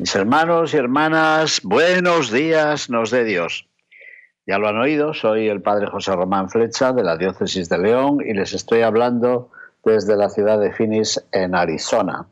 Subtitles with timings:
[0.00, 3.68] Mis hermanos y hermanas, buenos días nos dé Dios.
[4.46, 8.16] Ya lo han oído, soy el padre José Román Flecha de la Diócesis de León
[8.24, 9.50] y les estoy hablando
[9.84, 12.26] desde la ciudad de Phoenix en Arizona.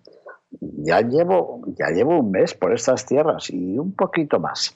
[0.51, 4.75] Ya llevo, ya llevo un mes por estas tierras y un poquito más.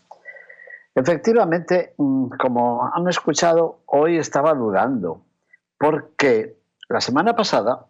[0.95, 5.23] Efectivamente, mm, como han escuchado, hoy estaba dudando
[5.79, 6.56] porque
[6.90, 7.87] la semana pasada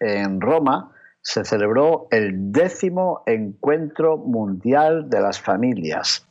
[0.00, 0.90] en Roma
[1.24, 6.28] se celebró el décimo encuentro mundial de las familias.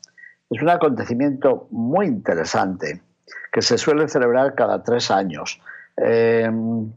[0.52, 3.02] Es un acontecimiento muy interesante
[3.52, 5.60] que se suele celebrar cada tres años.
[5.98, 6.92] Em,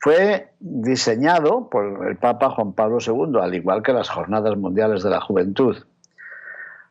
[0.00, 5.10] fue diseñado por el Papa Juan Pablo II, al igual que las Jornadas Mundiales de
[5.10, 5.76] la Juventud.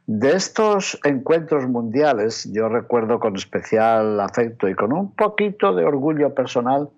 [0.07, 6.33] De estos encuentros mundiales, yo recuerdo con especial afecto y con un poquito de orgullo
[6.33, 6.89] personal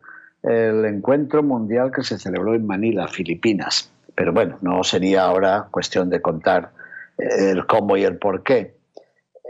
[0.43, 3.91] el encuentro mundial que se celebró en Manila, Filipinas.
[4.15, 6.71] Pero bueno, no sería ahora cuestión de contar
[7.17, 8.75] el cómo y el por qué.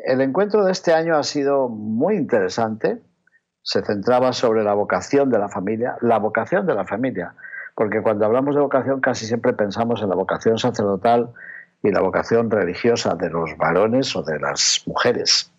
[0.05, 3.02] El encuentro de este año ha sido muy interesante.
[3.63, 7.33] Se centraba sobre la vocación de la familia, la vocación de la familia,
[7.75, 11.30] porque cuando hablamos de vocación casi siempre pensamos en la vocación sacerdotal
[11.81, 15.52] y la vocación religiosa de los varones o de las mujeres.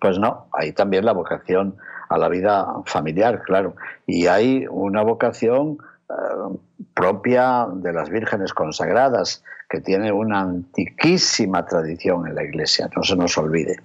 [0.00, 1.76] Pues no, hay también la vocación
[2.12, 3.74] a la vida familiar, claro.
[4.06, 5.78] Y hay una vocación
[6.10, 6.14] eh,
[6.94, 13.16] propia de las vírgenes consagradas, que tiene una antiquísima tradición en la Iglesia, no se
[13.16, 13.76] nos olvide.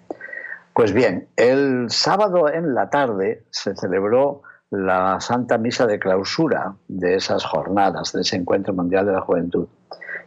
[0.73, 7.15] Pues bien, el sábado en la tarde se celebró la Santa Misa de clausura de
[7.15, 9.67] esas jornadas, de ese Encuentro Mundial de la Juventud.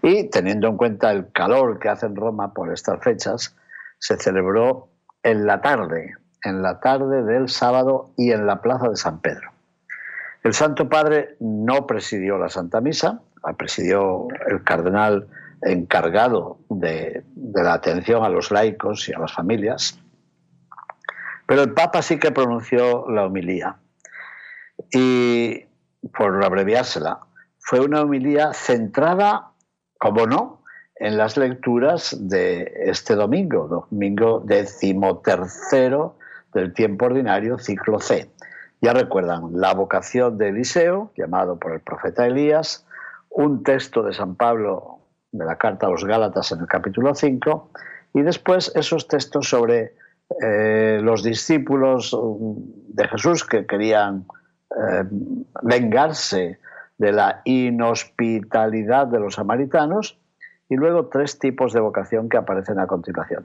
[0.02, 3.54] Y teniendo en cuenta el calor que hace en Roma por estas fechas,
[3.98, 4.88] se celebró
[5.22, 9.50] en la tarde, en la tarde del sábado y en la plaza de San Pedro.
[10.42, 15.28] El Santo Padre no presidió la Santa Misa, la presidió el cardenal
[15.62, 19.98] encargado de, la atención a los laicos y a las familias,
[21.46, 23.76] pero el Papa sí que pronunció la homilía.
[24.92, 25.66] Y,
[26.16, 27.20] por abreviársela,
[27.58, 29.50] fue una homilía centrada,
[29.98, 30.62] como no,
[30.94, 36.16] en las lecturas de este domingo, domingo decimotercero
[36.52, 38.30] del tiempo ordinario, ciclo C.
[38.80, 42.86] Ya recuerdan la vocación de Eliseo, llamado por el profeta Elías,
[43.28, 45.00] un texto de San Pablo
[45.32, 47.70] de la carta a los Gálatas en el capítulo 5,
[48.14, 49.94] y después esos textos sobre
[50.42, 52.56] eh, los discípulos um,
[52.88, 54.24] de Jesús que querían
[54.70, 55.04] eh,
[55.62, 56.58] vengarse
[56.98, 60.18] de la inhospitalidad de los samaritanos,
[60.68, 63.44] y luego tres tipos de vocación que aparecen a continuación.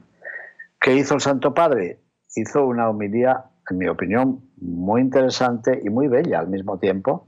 [0.80, 2.00] ¿Qué hizo el Santo Padre?
[2.36, 7.28] Hizo una homilía, en mi opinión, muy interesante y muy bella al mismo tiempo,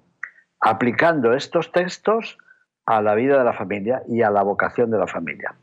[0.60, 2.38] aplicando estos textos
[2.86, 5.56] a la vida de la familia y a la vocación de la familia.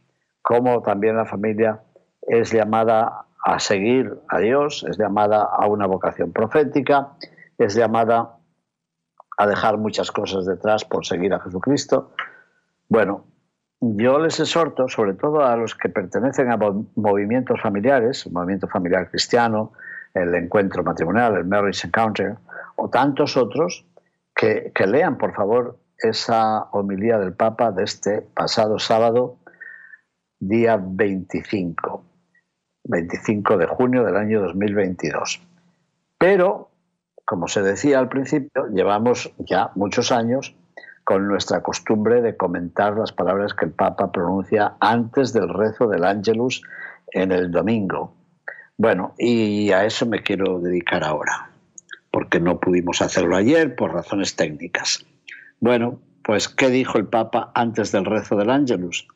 [0.43, 1.81] Como también la familia
[2.23, 7.13] es llamada a seguir a Dios, es llamada a una vocación profética,
[7.59, 8.37] es llamada
[9.37, 12.13] a dejar muchas cosas detrás por seguir a Jesucristo.
[12.89, 13.25] Bueno,
[13.97, 16.59] yo les exhorto, sobre todo a los que pertenecen a
[16.95, 19.73] movimientos familiares, el movimiento familiar cristiano,
[20.15, 22.37] el encuentro matrimonial, el marriage encounter,
[22.77, 23.85] o tantos otros,
[24.35, 29.37] que, que lean, por favor, esa homilía del Papa de este pasado sábado,
[30.41, 32.05] día 25,
[32.85, 35.41] 25 de junio del año 2022.
[36.19, 36.71] Pero,
[37.25, 40.57] como se decía al principio, llevamos ya muchos años
[41.05, 46.05] con nuestra costumbre de comentar las palabras que el Papa pronuncia antes del rezo del
[46.05, 46.63] Ángelus
[47.13, 48.15] en el domingo.
[48.77, 51.51] Bueno, y a eso me quiero dedicar ahora,
[52.11, 55.07] porque no pudimos hacerlo ayer por razones técnicas.
[55.61, 59.07] Bueno, pues ¿qué dijo el Papa antes del rezo del Ángelus?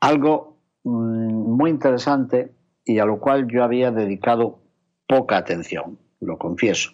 [0.00, 2.52] Algo mm, muy interesante
[2.84, 4.60] y a lo cual yo había dedicado
[5.06, 6.92] poca atención, lo confieso.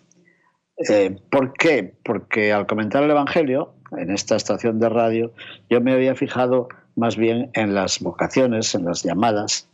[0.89, 1.95] Eh, ¿Por qué?
[2.05, 5.33] Porque al comentar el Evangelio, en esta estación de radio,
[5.71, 9.69] yo me había fijado más bien en las vocaciones, en las llamadas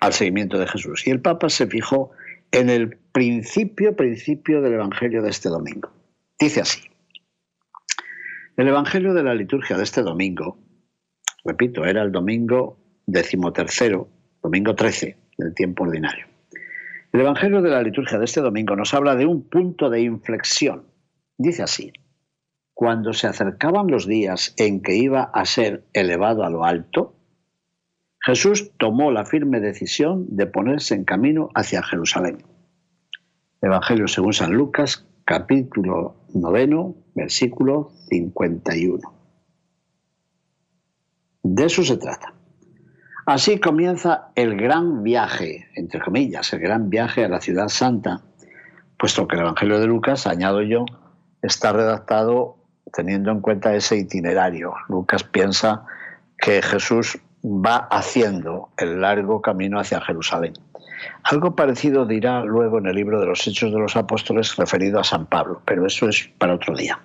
[0.00, 1.06] al seguimiento de Jesús.
[1.06, 2.10] Y el Papa se fijó
[2.52, 5.90] en el principio, principio del Evangelio de este domingo.
[6.38, 6.80] Dice así,
[8.56, 10.58] El Evangelio de la liturgia de este domingo,
[11.44, 12.76] repito, era el domingo
[13.06, 14.08] decimotercero,
[14.42, 16.26] domingo 13 del tiempo ordinario.
[17.12, 20.84] El Evangelio de la liturgia de este domingo nos habla de un punto de inflexión.
[21.38, 21.92] Dice así,
[22.74, 27.14] cuando se acercaban los días en que iba a ser elevado a lo alto,
[28.20, 32.44] Jesús tomó la firme decisión de ponerse en camino hacia Jerusalén.
[33.62, 38.98] Evangelio según San Lucas, capítulo noveno, versículo 51.
[41.44, 42.34] De eso se trata.
[43.26, 48.22] Así comienza el gran viaje, entre comillas, el gran viaje a la ciudad santa,
[48.98, 50.84] puesto que el Evangelio de Lucas, añado yo,
[51.40, 52.63] está redactado
[52.94, 54.74] teniendo en cuenta ese itinerario.
[54.88, 55.84] Lucas piensa
[56.38, 60.54] que Jesús va haciendo el largo camino hacia Jerusalén.
[61.24, 65.04] Algo parecido dirá luego en el libro de los Hechos de los Apóstoles referido a
[65.04, 66.98] San Pablo, pero eso es para otro día.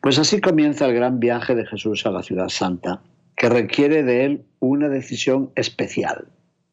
[0.00, 3.00] Pues así comienza el gran viaje de Jesús a la ciudad santa,
[3.36, 6.28] que requiere de él una decisión especial,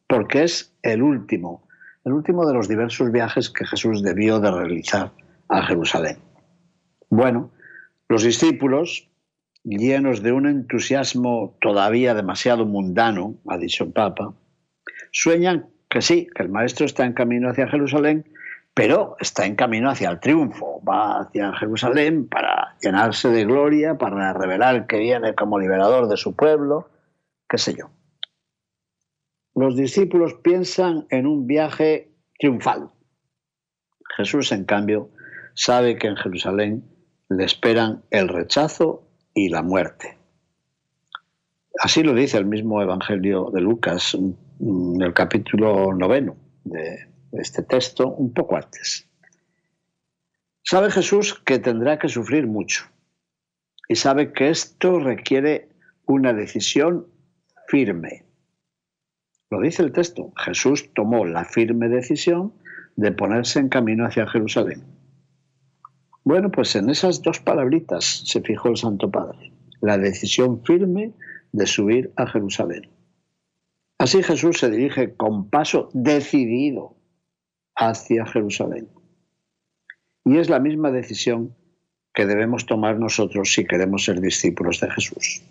[0.08, 1.66] porque es el último,
[2.04, 5.12] el último de los diversos viajes que Jesús debió de realizar
[5.48, 6.18] a Jerusalén.
[7.08, 7.50] Bueno,
[8.10, 9.08] los discípulos,
[9.62, 14.34] llenos de un entusiasmo todavía demasiado mundano, ha dicho el Papa,
[15.12, 18.26] sueñan que sí, que el Maestro está en camino hacia Jerusalén,
[18.74, 20.82] pero está en camino hacia el triunfo.
[20.82, 26.34] Va hacia Jerusalén para llenarse de gloria, para revelar que viene como liberador de su
[26.34, 26.90] pueblo,
[27.48, 27.90] qué sé yo.
[29.54, 32.10] Los discípulos piensan en un viaje
[32.40, 32.90] triunfal.
[34.16, 35.10] Jesús, en cambio,
[35.54, 36.90] sabe que en Jerusalén
[37.30, 40.18] le esperan el rechazo y la muerte.
[41.78, 48.08] Así lo dice el mismo Evangelio de Lucas en el capítulo noveno de este texto,
[48.08, 49.08] un poco antes.
[50.62, 52.84] Sabe Jesús que tendrá que sufrir mucho
[53.88, 55.68] y sabe que esto requiere
[56.06, 57.06] una decisión
[57.68, 58.24] firme.
[59.50, 60.32] Lo dice el texto.
[60.36, 62.52] Jesús tomó la firme decisión
[62.96, 64.99] de ponerse en camino hacia Jerusalén.
[66.24, 71.12] Bueno, pues en esas dos palabritas se fijó el Santo Padre, la decisión firme
[71.52, 72.88] de subir a Jerusalén.
[73.98, 76.96] Así Jesús se dirige con paso decidido
[77.74, 78.88] hacia Jerusalén.
[80.24, 81.54] Y es la misma decisión
[82.12, 85.42] que debemos tomar nosotros si queremos ser discípulos de Jesús.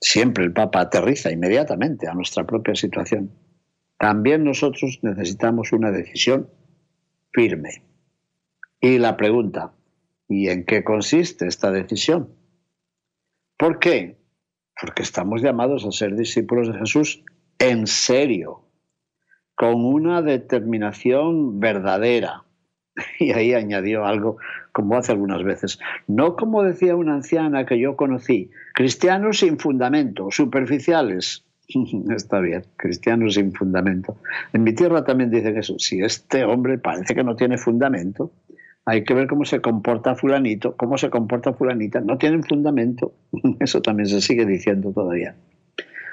[0.00, 3.30] Siempre el Papa aterriza inmediatamente a nuestra propia situación.
[3.98, 6.48] También nosotros necesitamos una decisión
[7.32, 7.82] firme.
[8.80, 9.72] Y la pregunta,
[10.28, 12.28] ¿y en qué consiste esta decisión?
[13.56, 14.18] ¿Por qué?
[14.80, 17.24] Porque estamos llamados a ser discípulos de Jesús
[17.58, 18.62] en serio,
[19.56, 22.44] con una determinación verdadera.
[23.20, 24.38] Y ahí añadió algo,
[24.72, 25.78] como hace algunas veces,
[26.08, 31.44] no como decía una anciana que yo conocí, cristianos sin fundamento, superficiales.
[32.14, 34.16] Está bien, cristianos sin fundamento.
[34.52, 38.32] En mi tierra también dice que si este hombre parece que no tiene fundamento,
[38.88, 43.12] hay que ver cómo se comporta fulanito, cómo se comporta fulanita, no tienen fundamento.
[43.60, 45.36] Eso también se sigue diciendo todavía.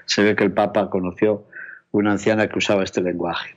[0.06, 1.45] Se ve que el Papa conoció
[1.92, 3.56] una anciana que usaba este lenguaje.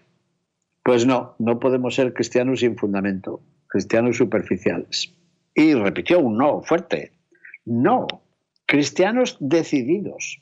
[0.85, 5.12] Pues no, no podemos ser cristianos sin fundamento, cristianos superficiales.
[5.53, 7.11] Y repitió un no fuerte.
[7.65, 8.06] No,
[8.67, 10.41] cristianos decididos.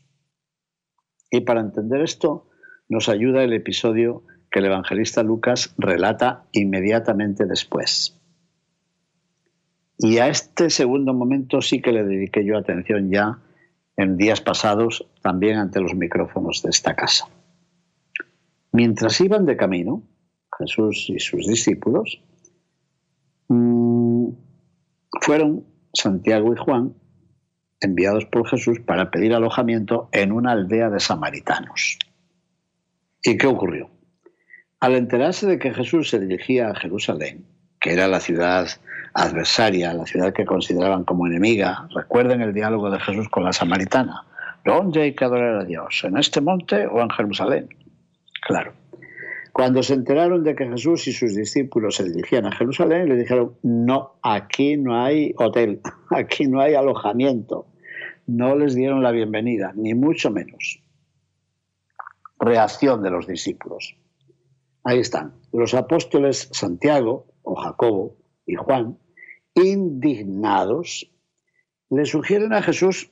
[1.31, 2.51] Y para entender esto
[2.91, 8.21] nos ayuda el episodio que el evangelista Lucas relata inmediatamente después.
[9.99, 13.39] Y a este segundo momento sí que le dediqué yo atención ya
[13.97, 17.27] en días pasados, también ante los micrófonos de esta casa.
[18.73, 20.03] Mientras iban de camino,
[20.59, 22.23] Jesús y sus discípulos,
[23.49, 24.29] mm,
[25.23, 26.95] fueron Santiago y Juan
[27.81, 31.99] enviados por Jesús para pedir alojamiento en una aldea de samaritanos.
[33.23, 33.91] ¿Y qué ocurrió?
[34.81, 37.47] Al enterarse de que Jesús se dirigía a Jerusalén,
[37.81, 38.69] que era la ciudad
[39.17, 44.25] adversaria, la ciudad que consideraban como enemiga, recuerden el diálogo de Jesús con la samaritana,
[44.65, 46.03] ¿dónde hay que adorar a Dios?
[46.05, 47.69] ¿En este monte o en Jerusalén?
[48.47, 48.75] Claro.
[49.53, 53.55] Cuando se enteraron de que Jesús y sus discípulos se dirigían a Jerusalén, le dijeron,
[53.63, 55.81] no, aquí no hay hotel,
[56.11, 57.67] aquí no hay alojamiento.
[58.27, 60.83] No les dieron la bienvenida, ni mucho menos.
[62.39, 63.97] Reacción de los discípulos.
[64.85, 65.33] Ahí están.
[65.53, 68.99] Los apóstoles Santiago o Jacobo y Juan,
[69.57, 71.11] indignados,
[71.91, 73.11] le sugieren a Jesús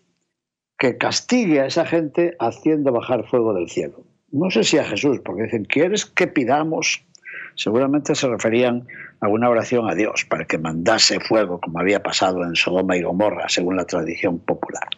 [0.79, 5.21] que castigue a esa gente haciendo bajar fuego del cielo no sé si a Jesús,
[5.25, 7.07] porque dicen, ¿quieres que pidamos
[7.55, 8.85] seguramente se referían
[9.21, 13.03] a una oración a Dios para que mandase fuego, como había pasado en Sodoma y
[13.03, 14.89] Gomorra, según la tradición popular.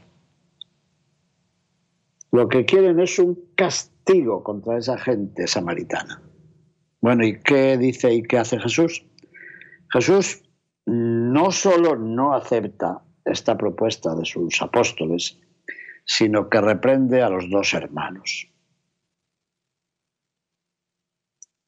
[2.33, 6.23] Lo que quieren es un castigo contra esa gente samaritana.
[7.03, 9.05] Bueno, ¿y qué dice y qué hace Jesús?
[9.93, 10.43] Jesús
[10.87, 15.39] no solo no acepta esta propuesta de sus apóstoles,
[16.05, 18.49] sino que reprende a los dos hermanos.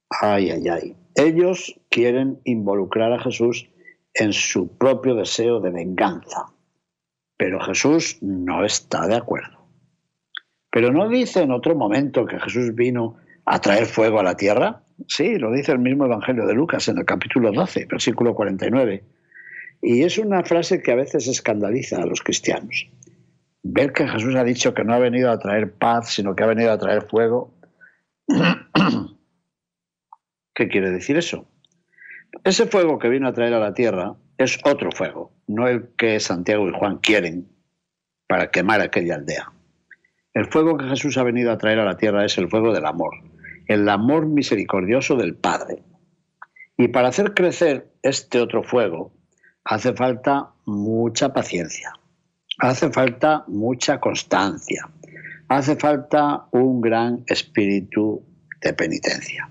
[0.08, 0.96] Ay, ay, ay.
[1.14, 3.68] Ellos quieren involucrar a Jesús
[4.14, 6.52] en su propio deseo de venganza,
[7.37, 9.58] pero Jesús no está de acuerdo.
[10.70, 14.82] Pero no dice en otro momento que Jesús vino a traer fuego a la tierra.
[15.07, 19.05] Sí, lo dice el mismo Evangelio de Lucas en el capítulo 12, versículo 49.
[19.81, 22.88] Y es una frase que a veces escandaliza a los cristianos.
[23.62, 26.49] Ver que Jesús ha dicho que no ha venido a traer paz, sino que ha
[26.49, 27.55] venido a traer fuego.
[30.55, 31.47] ¿Qué quiere decir eso?
[32.43, 36.19] Ese fuego que vino a traer a la tierra es otro fuego, no el que
[36.19, 37.49] Santiago y Juan quieren
[38.26, 39.52] para quemar aquella aldea.
[40.35, 42.87] El fuego que Jesús ha venido a traer a la tierra es el fuego del
[42.87, 43.14] amor,
[43.68, 45.82] el amor misericordioso del Padre.
[46.76, 49.12] Y para hacer crecer este otro fuego
[49.64, 51.92] hace falta mucha paciencia,
[52.58, 54.88] hace falta mucha constancia,
[55.48, 58.22] hace falta un gran espíritu
[58.60, 59.48] de penitencia.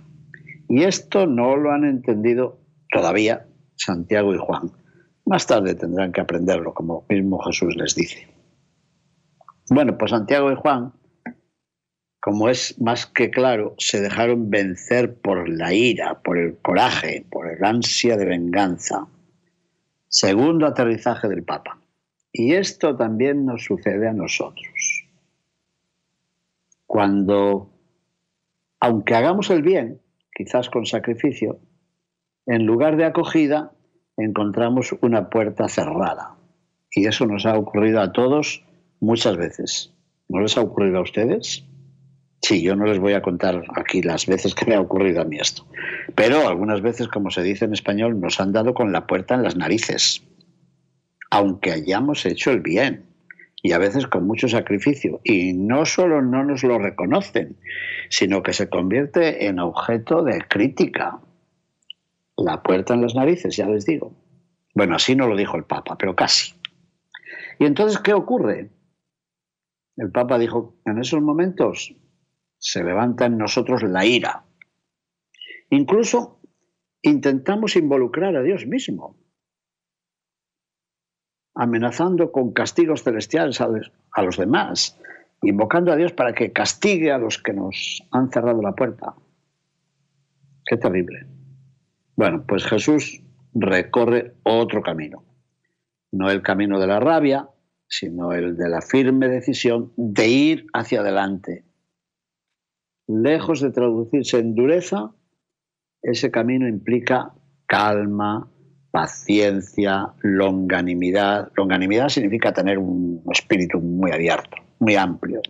[0.68, 2.60] Y esto no lo han entendido
[2.92, 3.46] todavía
[3.76, 4.72] Santiago y Juan.
[5.26, 8.28] Más tarde tendrán que aprenderlo, como mismo Jesús les dice.
[9.70, 10.94] Bueno, pues Santiago y Juan,
[12.28, 17.50] como es más que claro, se dejaron vencer por la ira, por el coraje, por
[17.50, 19.08] el ansia de venganza.
[20.10, 21.80] Segundo aterrizaje del Papa.
[22.34, 25.08] Y esto también nos sucede a nosotros.
[26.86, 27.70] Cuando,
[28.82, 30.02] aunque hagamos el bien,
[30.36, 31.60] quizás con sacrificio,
[32.46, 33.72] en lugar de acogida
[34.18, 36.36] encontramos una puerta cerrada.
[36.92, 38.66] Y eso nos ha ocurrido a todos
[39.00, 39.94] muchas veces.
[40.28, 41.64] ¿No les ha ocurrido a ustedes?
[42.42, 45.26] Sí, yo no les voy a contar aquí las veces que me ha ocurrido a
[45.26, 45.66] mí esto.
[46.16, 49.44] Pero algunas veces, como se dice en español, nos han dado con la puerta en
[49.44, 50.24] las narices.
[51.32, 53.06] Aunque hayamos hecho el bien
[53.62, 55.20] y a veces con mucho sacrificio.
[55.24, 57.58] Y no solo no nos lo reconocen,
[58.10, 61.20] sino que se convierte en objeto de crítica.
[62.38, 64.14] La puerta en las narices, ya les digo.
[64.74, 66.54] Bueno, así no lo dijo el Papa, pero casi.
[67.60, 68.70] ¿Y entonces qué ocurre?
[69.98, 71.96] El Papa dijo, en esos momentos
[72.68, 74.44] se levanta en nosotros la ira.
[75.70, 76.42] Incluso
[77.02, 79.16] intentamos involucrar a Dios mismo
[81.58, 85.00] amenazando con castigos celestiales a los demás,
[85.42, 89.16] invocando a Dios para que castigue a los que nos han cerrado la puerta.
[90.64, 91.26] Qué terrible.
[92.16, 93.24] Bueno, pues Jesús
[93.56, 95.24] recorre otro camino,
[96.12, 97.50] no el camino de la rabia,
[97.88, 101.67] sino el de la firme decisión de ir hacia adelante.
[103.08, 105.12] Lejos de traducirse en dureza,
[106.02, 107.34] ese camino implica
[107.66, 108.52] calma,
[108.92, 111.52] paciencia, longanimidad.
[111.56, 115.42] Longanimidad significa tener un espíritu muy abierto, muy amplio.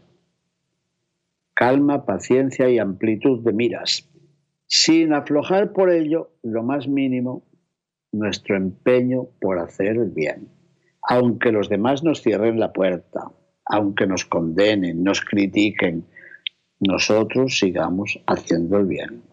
[1.53, 4.07] Calma, paciencia y amplitud de miras,
[4.67, 7.43] sin aflojar por ello lo más mínimo
[8.11, 10.49] nuestro empeño por hacer el bien.
[11.01, 13.31] Aunque los demás nos cierren la puerta,
[13.65, 16.05] aunque nos condenen, nos critiquen,
[16.79, 19.23] nosotros sigamos haciendo el bien.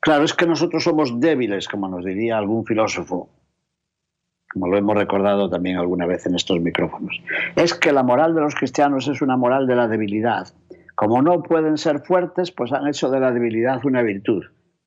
[0.00, 3.30] Claro, es que nosotros somos débiles, como nos diría algún filósofo,
[4.52, 7.22] como lo hemos recordado también alguna vez en estos micrófonos.
[7.56, 10.48] Es que la moral de los cristianos es una moral de la debilidad.
[10.94, 14.44] Como no pueden ser fuertes, pues han hecho de la debilidad una virtud.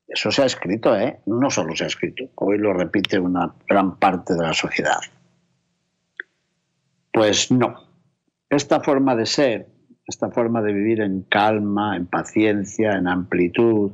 [0.08, 1.20] Eso se ha escrito, ¿eh?
[1.26, 5.00] No solo se ha escrito, hoy lo repite una gran parte de la sociedad.
[7.12, 7.76] Pues no.
[8.50, 9.68] Esta forma de ser,
[10.08, 13.92] esta forma de vivir en calma, en paciencia, en amplitud,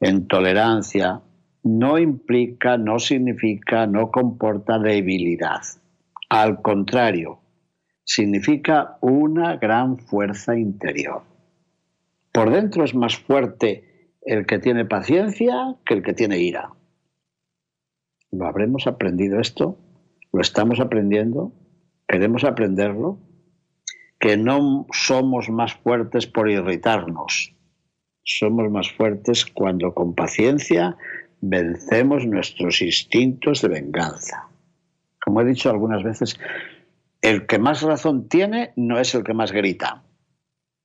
[0.00, 1.22] en tolerancia
[1.62, 5.60] no implica, no significa, no comporta debilidad.
[6.28, 7.40] Al contrario,
[8.04, 11.22] significa una gran fuerza interior.
[12.32, 16.70] Por dentro es más fuerte el que tiene paciencia que el que tiene ira.
[18.30, 19.78] ¿Lo habremos aprendido esto?
[20.32, 21.52] ¿Lo estamos aprendiendo?
[22.06, 23.18] ¿Queremos aprenderlo?
[24.20, 27.54] Que no somos más fuertes por irritarnos,
[28.22, 30.96] somos más fuertes cuando con paciencia
[31.40, 34.48] vencemos nuestros instintos de venganza.
[35.24, 36.38] Como he dicho algunas veces,
[37.22, 40.02] el que más razón tiene no es el que más grita.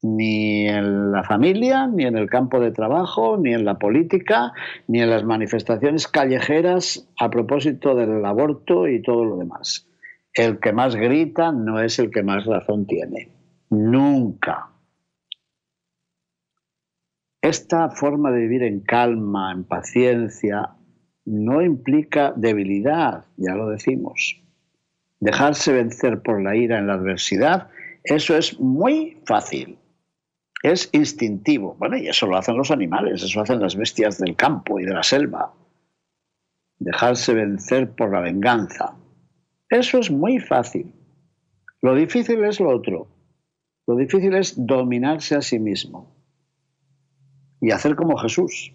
[0.02, 4.54] ni en la familia, ni en el campo de trabajo, ni en la política,
[4.88, 9.88] ni en las manifestaciones callejeras a propósito del aborto y todo lo demás.
[10.36, 13.32] El que más grita no es el que más razón tiene.
[13.70, 14.70] Nunca.
[17.42, 20.76] Esta forma de vivir en calma, en paciencia,
[21.26, 24.42] no implica debilidad, ya lo decimos.
[25.20, 27.70] Dejarse vencer por la ira en la adversidad,
[28.04, 29.80] eso es muy fácil
[30.72, 31.76] es instintivo.
[31.78, 34.94] Bueno, y eso lo hacen los animales, eso hacen las bestias del campo y de
[34.94, 35.54] la selva.
[36.80, 38.96] Dejarse vencer por la venganza.
[39.70, 40.94] Eso es muy fácil.
[41.82, 43.08] Lo difícil es lo otro.
[43.88, 46.16] Lo difícil es dominarse a sí mismo
[47.62, 48.74] y hacer como Jesús.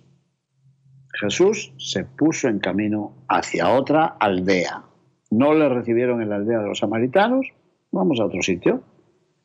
[1.21, 4.85] Jesús se puso en camino hacia otra aldea.
[5.31, 7.47] No le recibieron en la aldea de los samaritanos,
[7.91, 8.83] vamos a otro sitio,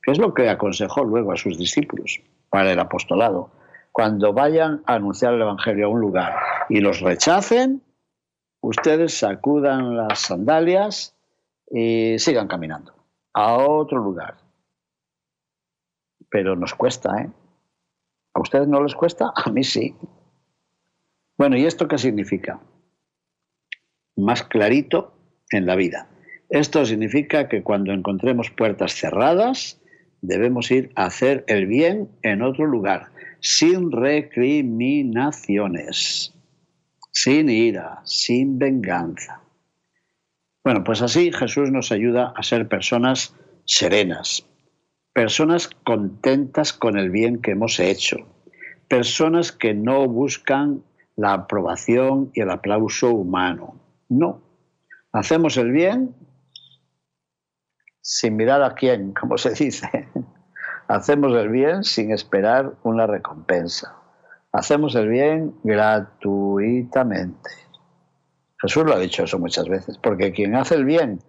[0.06, 3.52] es lo que aconsejó luego a sus discípulos para el apostolado.
[3.92, 6.36] Cuando vayan a anunciar el Evangelio a un lugar
[6.70, 7.82] y los rechacen,
[8.62, 11.15] ustedes sacudan las sandalias
[11.70, 12.94] y sigan caminando
[13.34, 14.38] a otro lugar.
[16.30, 17.30] Pero nos cuesta, ¿eh?
[18.34, 19.32] ¿A ustedes no les cuesta?
[19.36, 19.96] A mí sí.
[21.38, 22.60] Bueno, ¿y esto qué significa?
[24.16, 25.14] Más clarito
[25.52, 26.08] en la vida.
[26.50, 29.82] Esto significa que cuando encontremos puertas cerradas,
[30.22, 36.34] debemos ir a hacer el bien en otro lugar, sin recriminaciones,
[37.12, 39.42] sin ira, sin venganza.
[40.66, 44.48] Bueno, pues así Jesús nos ayuda a ser personas serenas,
[45.14, 48.18] personas contentas con el bien que hemos hecho,
[48.90, 50.84] personas que no buscan
[51.18, 53.80] la aprobación y el aplauso humano.
[54.10, 54.42] No,
[55.12, 56.16] hacemos el bien
[58.02, 60.10] sin mirar a quién, como se dice.
[60.88, 63.96] Hacemos el bien sin esperar una recompensa.
[64.52, 67.65] Hacemos el bien gratuitamente.
[68.66, 71.20] Jesús lo ha dicho eso muchas veces, porque quien hace el bien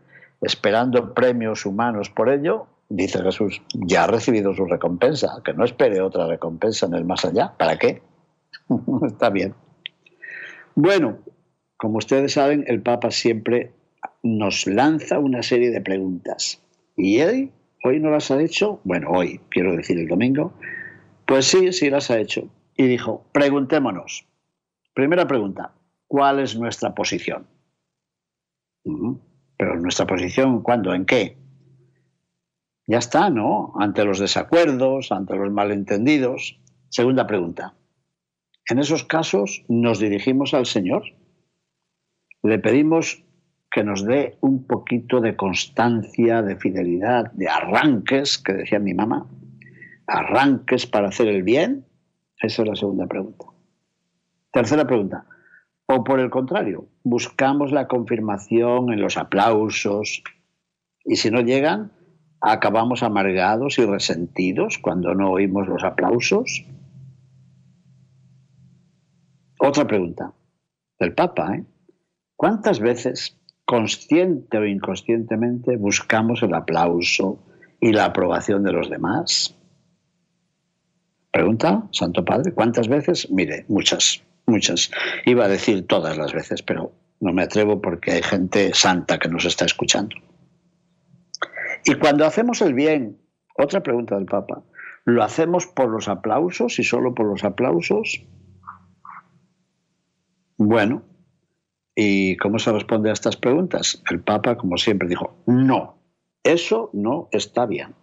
[0.40, 6.01] esperando premios humanos por ello, dice Jesús, ya ha recibido su recompensa, que no espere
[6.01, 7.53] otra recompensa en el más allá.
[7.59, 8.01] ¿Para qué?
[9.07, 9.55] Está bien.
[10.75, 11.18] Bueno,
[11.77, 13.72] como ustedes saben, el Papa siempre
[14.22, 16.62] nos lanza una serie de preguntas.
[16.96, 17.51] ¿Y él
[17.85, 18.81] hoy no las ha hecho?
[18.85, 20.55] Bueno, hoy, quiero decir el domingo.
[21.27, 22.49] Pues sí, sí las ha hecho.
[22.77, 24.27] Y dijo, preguntémonos.
[24.94, 25.72] Primera pregunta,
[26.07, 27.47] ¿cuál es nuestra posición?
[29.57, 30.95] Pero nuestra posición, ¿cuándo?
[30.95, 31.37] ¿En qué?
[32.87, 33.73] Ya está, ¿no?
[33.79, 36.61] Ante los desacuerdos, ante los malentendidos.
[36.88, 37.75] Segunda pregunta.
[38.69, 41.05] En esos casos nos dirigimos al Señor.
[42.42, 43.25] Le pedimos
[43.71, 49.27] que nos dé un poquito de constancia, de fidelidad, de arranques, que decía mi mamá,
[50.07, 51.85] arranques para hacer el bien?
[52.40, 53.47] Esa es la segunda pregunta.
[54.53, 55.27] Tercera pregunta.
[55.87, 60.22] O por el contrario, buscamos la confirmación en los aplausos
[61.05, 61.92] y si no llegan,
[62.40, 66.64] acabamos amargados y resentidos cuando no oímos los aplausos.
[69.59, 70.33] Otra pregunta
[70.99, 71.55] del Papa.
[71.55, 71.64] ¿eh?
[72.35, 77.38] ¿Cuántas veces consciente o inconscientemente buscamos el aplauso
[77.81, 79.57] y la aprobación de los demás?
[81.31, 83.31] Pregunta, Santo Padre, ¿cuántas veces?
[83.31, 84.90] Mire, muchas, muchas.
[85.24, 89.28] Iba a decir todas las veces, pero no me atrevo porque hay gente santa que
[89.28, 90.16] nos está escuchando.
[91.85, 93.18] Y cuando hacemos el bien,
[93.56, 94.62] otra pregunta del Papa,
[95.04, 98.24] ¿lo hacemos por los aplausos y solo por los aplausos?
[100.59, 101.04] Bueno,
[101.98, 104.02] ¿Y cómo se responde a estas preguntas?
[104.11, 105.96] El Papa, como siempre, dijo, no,
[106.44, 107.94] eso no está bien.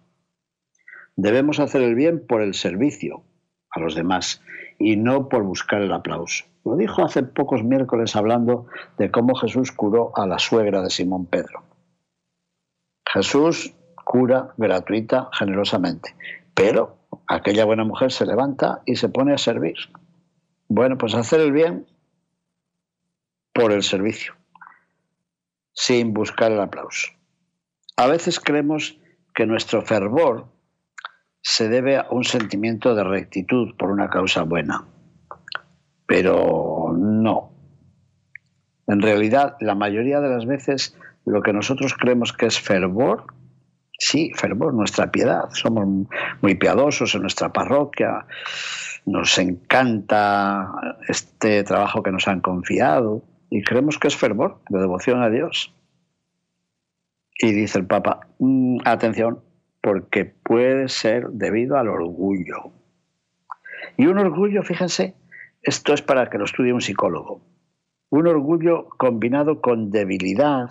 [1.14, 3.22] Debemos hacer el bien por el servicio
[3.70, 4.42] a los demás
[4.84, 6.44] y no por buscar el aplauso.
[6.62, 8.66] Lo dijo hace pocos miércoles hablando
[8.98, 11.62] de cómo Jesús curó a la suegra de Simón Pedro.
[13.10, 13.72] Jesús
[14.04, 16.14] cura gratuita, generosamente,
[16.52, 19.76] pero aquella buena mujer se levanta y se pone a servir.
[20.68, 21.86] Bueno, pues hacer el bien
[23.54, 24.34] por el servicio,
[25.72, 27.08] sin buscar el aplauso.
[27.96, 28.98] A veces creemos
[29.34, 30.48] que nuestro fervor
[31.44, 34.86] se debe a un sentimiento de rectitud por una causa buena,
[36.06, 37.52] pero no.
[38.86, 43.26] En realidad, la mayoría de las veces lo que nosotros creemos que es fervor,
[43.98, 45.50] sí, fervor, nuestra piedad.
[45.52, 46.08] Somos
[46.40, 48.26] muy piadosos en nuestra parroquia,
[49.04, 55.22] nos encanta este trabajo que nos han confiado, y creemos que es fervor, de devoción
[55.22, 55.74] a Dios.
[57.38, 59.40] Y dice el Papa, mm, atención,
[59.84, 62.72] porque puede ser debido al orgullo.
[63.98, 65.14] Y un orgullo, fíjense,
[65.60, 67.42] esto es para que lo estudie un psicólogo.
[68.08, 70.70] Un orgullo combinado con debilidad,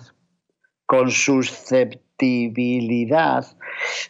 [0.84, 3.46] con susceptibilidad.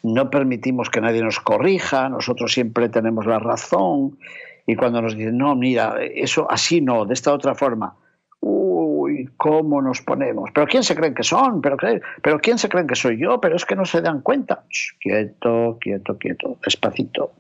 [0.03, 4.19] No permitimos que nadie nos corrija, nosotros siempre tenemos la razón.
[4.67, 7.95] Y cuando nos dicen, no, mira, eso así no, de esta otra forma,
[9.37, 10.51] ¿cómo nos ponemos?
[10.55, 11.61] ¿Pero quién se creen que son?
[11.61, 11.77] ¿Pero,
[12.23, 13.41] ¿Pero quién se creen que soy yo?
[13.41, 14.65] Pero es que no se dan cuenta.
[15.01, 17.33] quieto, quieto, quieto, despacito.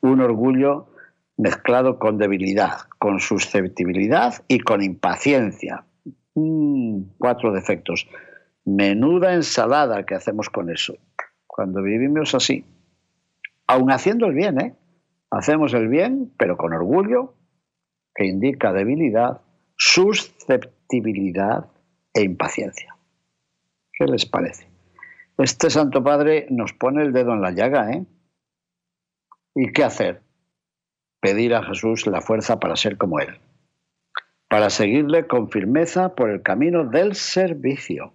[0.00, 0.88] Un orgullo
[1.36, 5.84] mezclado con debilidad, con susceptibilidad y con impaciencia.
[6.34, 8.08] Mm, cuatro defectos.
[8.64, 10.94] Menuda ensalada que hacemos con eso.
[11.46, 12.64] Cuando vivimos así,
[13.66, 14.74] aun haciendo el bien, ¿eh?
[15.30, 17.34] hacemos el bien, pero con orgullo,
[18.14, 19.40] que indica debilidad,
[19.76, 21.66] susceptibilidad
[22.14, 22.96] e impaciencia.
[23.92, 24.68] ¿Qué les parece?
[25.38, 28.06] Este Santo Padre nos pone el dedo en la llaga, ¿eh?
[29.54, 30.22] ¿Y qué hacer?
[31.20, 33.38] Pedir a Jesús la fuerza para ser como Él,
[34.48, 38.12] para seguirle con firmeza por el camino del servicio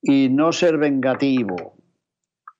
[0.00, 1.76] y no ser vengativo,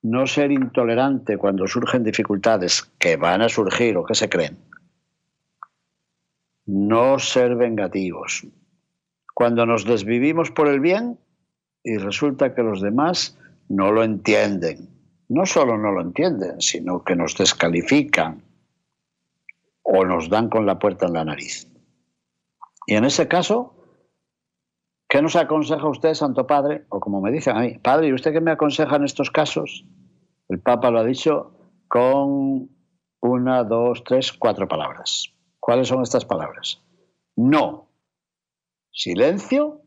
[0.03, 4.68] no ser intolerante cuando surgen dificultades que van a surgir o que se creen
[6.69, 8.47] no ser vengativos.
[9.35, 11.19] Cuando nos desvivimos por el bien
[11.83, 13.39] y resulta que los demás
[13.71, 14.91] no lo entienden.
[15.31, 18.43] No solo no lo entienden, sino que nos descalifican
[19.83, 21.67] o nos dan con la puerta en la nariz.
[22.87, 23.75] Y en ese caso,
[25.09, 26.85] ¿qué nos aconseja usted, Santo Padre?
[26.91, 29.87] O como me dicen a mí, Padre, ¿y usted qué me aconseja en estos casos?
[30.51, 31.51] El Papa lo ha dicho
[31.89, 32.69] con
[33.21, 35.33] una, dos, tres, cuatro palabras.
[35.69, 36.83] ¿Cuáles son estas palabras?
[37.37, 37.91] No,
[38.91, 39.83] silencio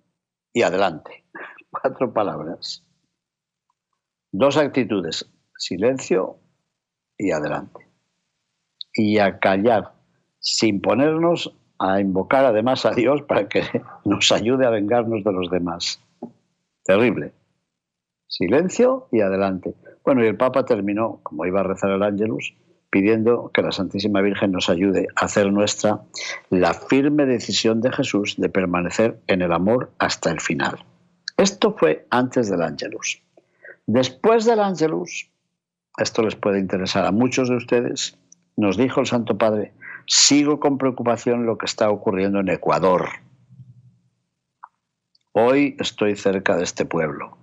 [0.53, 1.25] y adelante.
[1.71, 2.85] Cuatro palabras.
[4.31, 6.37] Dos actitudes, silencio
[7.17, 7.87] y adelante.
[8.93, 9.93] Y a callar,
[10.37, 13.63] sin ponernos a invocar además a Dios para que
[14.05, 15.99] nos ayude a vengarnos de los demás.
[16.83, 17.33] Terrible.
[18.27, 19.73] Silencio y adelante.
[20.05, 22.53] Bueno, y el Papa terminó, como iba a rezar el Ángelus,
[22.91, 26.01] pidiendo que la Santísima Virgen nos ayude a hacer nuestra
[26.49, 30.85] la firme decisión de Jesús de permanecer en el amor hasta el final.
[31.37, 33.23] Esto fue antes del Ángelus.
[33.87, 35.31] Después del Ángelus,
[35.97, 38.17] esto les puede interesar a muchos de ustedes,
[38.57, 39.73] nos dijo el Santo Padre,
[40.05, 43.07] sigo con preocupación lo que está ocurriendo en Ecuador.
[45.31, 47.37] Hoy estoy cerca de este pueblo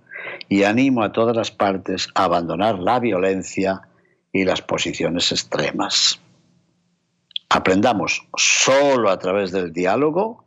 [0.47, 3.88] y animo a todas las partes a abandonar la violencia
[4.31, 6.21] y las posiciones extremas.
[7.49, 10.45] Aprendamos, solo a través del diálogo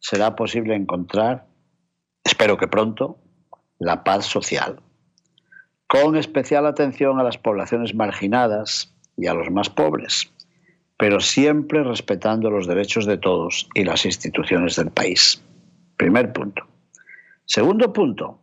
[0.00, 1.46] será posible encontrar,
[2.24, 3.18] espero que pronto,
[3.78, 4.80] la paz social,
[5.86, 10.32] con especial atención a las poblaciones marginadas y a los más pobres,
[10.96, 15.42] pero siempre respetando los derechos de todos y las instituciones del país.
[15.96, 16.66] Primer punto.
[17.44, 18.39] Segundo punto,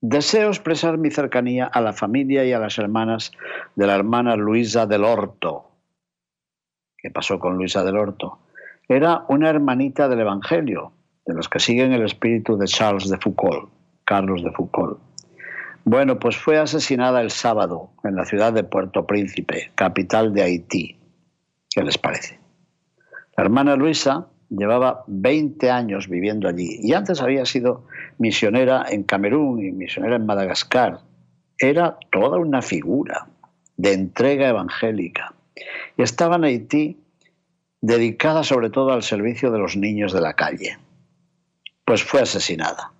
[0.00, 3.32] Deseo expresar mi cercanía a la familia y a las hermanas
[3.74, 5.72] de la hermana Luisa del Horto.
[6.96, 8.38] ¿Qué pasó con Luisa del Horto?
[8.88, 10.92] Era una hermanita del Evangelio,
[11.26, 13.70] de los que siguen el espíritu de Charles de Foucault,
[14.04, 15.00] Carlos de Foucault.
[15.84, 20.96] Bueno, pues fue asesinada el sábado en la ciudad de Puerto Príncipe, capital de Haití.
[21.70, 22.38] ¿Qué les parece?
[23.36, 27.84] La hermana Luisa llevaba 20 años viviendo allí y antes había sido
[28.18, 31.00] misionera en Camerún y misionera en Madagascar.
[31.58, 33.28] Era toda una figura
[33.76, 35.34] de entrega evangélica
[35.96, 36.96] y estaba en Haití
[37.80, 40.78] dedicada sobre todo al servicio de los niños de la calle.
[41.84, 42.92] Pues fue asesinada.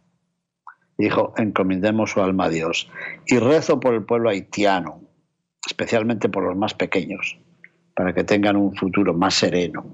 [0.96, 2.90] Dijo, encomendemos su alma a Dios
[3.26, 5.00] y rezo por el pueblo haitiano,
[5.64, 7.38] especialmente por los más pequeños,
[7.94, 9.87] para que tengan un futuro más sereno,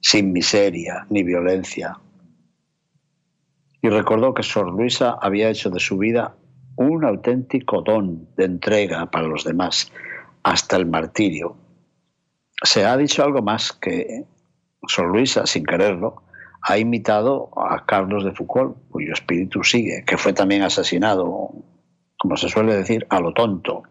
[0.00, 1.96] sin miseria ni violencia.
[3.82, 6.36] Y recordó que Sor Luisa había hecho de su vida
[6.76, 9.92] un auténtico don de entrega para los demás,
[10.44, 11.56] hasta el martirio.
[12.62, 14.24] Se ha dicho algo más que
[14.86, 16.22] Sor Luisa, sin quererlo,
[16.62, 21.50] ha imitado a Carlos de Foucault, cuyo espíritu sigue, que fue también asesinado,
[22.18, 23.82] como se suele decir, a lo tonto,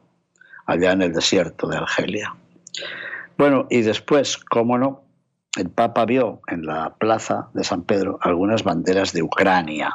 [0.65, 2.34] allá en el desierto de Argelia.
[3.38, 5.04] Bueno, y después, cómo no,
[5.58, 9.94] el Papa vio en la plaza de San Pedro algunas banderas de Ucrania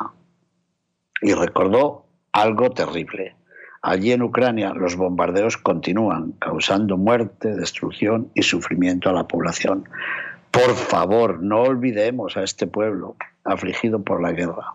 [1.22, 3.34] y recordó algo terrible.
[3.80, 9.88] Allí en Ucrania los bombardeos continúan, causando muerte, destrucción y sufrimiento a la población.
[10.50, 14.74] Por favor, no olvidemos a este pueblo afligido por la guerra.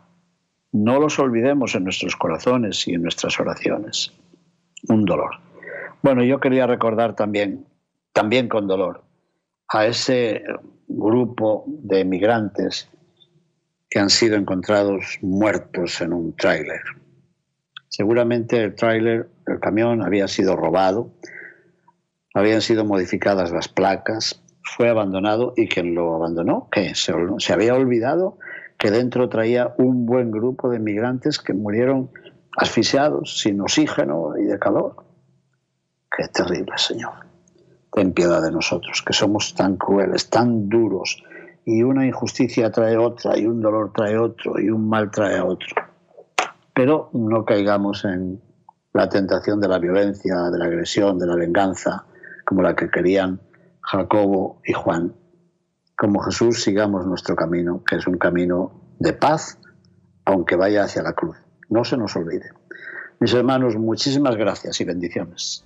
[0.74, 4.14] no los olvidemos en nuestros corazones y en nuestras oraciones.
[4.88, 5.32] Un dolor.
[6.02, 7.66] Bueno, yo quería recordar también,
[8.14, 9.04] también con dolor,
[9.74, 10.44] a ese
[10.88, 12.90] grupo de migrantes
[13.90, 16.82] que han sido encontrados muertos en un tráiler.
[17.88, 21.12] Seguramente el tráiler, el camión había sido robado,
[22.34, 27.74] habían sido modificadas las placas, fue abandonado y quien lo abandonó, que se, se había
[27.74, 28.38] olvidado
[28.78, 32.10] que dentro traía un buen grupo de migrantes que murieron
[32.58, 34.96] asfixiados, sin oxígeno y de calor.
[36.16, 37.31] Qué terrible, Señor.
[37.92, 41.24] Ten piedad de nosotros, que somos tan crueles, tan duros,
[41.66, 45.76] y una injusticia trae otra, y un dolor trae otro, y un mal trae otro.
[46.74, 48.42] Pero no caigamos en
[48.94, 52.06] la tentación de la violencia, de la agresión, de la venganza,
[52.46, 53.42] como la que querían
[53.82, 55.14] Jacobo y Juan.
[55.98, 59.60] Como Jesús sigamos nuestro camino, que es un camino de paz,
[60.26, 61.38] aunque vaya hacia la cruz.
[61.70, 62.50] No se nos olvide.
[63.20, 65.66] Mis hermanos, muchísimas gracias y bendiciones.